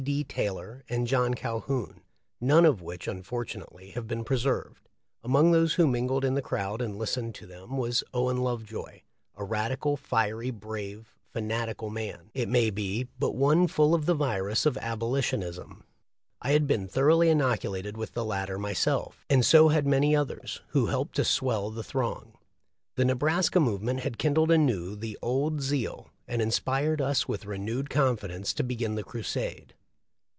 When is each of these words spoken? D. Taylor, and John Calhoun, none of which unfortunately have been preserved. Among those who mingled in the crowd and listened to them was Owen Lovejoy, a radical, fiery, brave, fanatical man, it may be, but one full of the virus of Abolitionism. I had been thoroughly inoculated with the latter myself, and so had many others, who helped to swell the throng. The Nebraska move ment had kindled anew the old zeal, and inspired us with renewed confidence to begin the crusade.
D. 0.01 0.23
Taylor, 0.23 0.83
and 0.89 1.05
John 1.05 1.35
Calhoun, 1.35 2.01
none 2.39 2.65
of 2.65 2.81
which 2.81 3.07
unfortunately 3.07 3.91
have 3.91 4.07
been 4.07 4.23
preserved. 4.23 4.89
Among 5.23 5.51
those 5.51 5.75
who 5.75 5.85
mingled 5.85 6.25
in 6.25 6.33
the 6.33 6.41
crowd 6.41 6.81
and 6.81 6.97
listened 6.97 7.35
to 7.35 7.45
them 7.45 7.77
was 7.77 8.03
Owen 8.11 8.37
Lovejoy, 8.37 9.01
a 9.35 9.43
radical, 9.43 9.95
fiery, 9.95 10.49
brave, 10.49 11.13
fanatical 11.31 11.91
man, 11.91 12.31
it 12.33 12.49
may 12.49 12.71
be, 12.71 13.09
but 13.19 13.35
one 13.35 13.67
full 13.67 13.93
of 13.93 14.07
the 14.07 14.15
virus 14.15 14.65
of 14.65 14.75
Abolitionism. 14.75 15.83
I 16.41 16.53
had 16.53 16.65
been 16.65 16.87
thoroughly 16.87 17.29
inoculated 17.29 17.95
with 17.95 18.13
the 18.13 18.25
latter 18.25 18.57
myself, 18.57 19.23
and 19.29 19.45
so 19.45 19.67
had 19.67 19.85
many 19.85 20.15
others, 20.15 20.61
who 20.69 20.87
helped 20.87 21.15
to 21.17 21.23
swell 21.23 21.69
the 21.69 21.83
throng. 21.83 22.39
The 22.95 23.05
Nebraska 23.05 23.59
move 23.59 23.83
ment 23.83 23.99
had 23.99 24.17
kindled 24.17 24.49
anew 24.49 24.95
the 24.95 25.19
old 25.21 25.61
zeal, 25.61 26.09
and 26.27 26.41
inspired 26.41 27.01
us 27.01 27.27
with 27.27 27.45
renewed 27.45 27.91
confidence 27.91 28.51
to 28.53 28.63
begin 28.63 28.95
the 28.95 29.03
crusade. 29.03 29.75